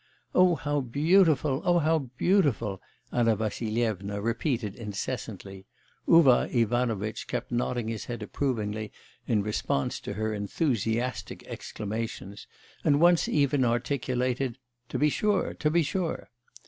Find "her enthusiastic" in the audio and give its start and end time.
10.13-11.45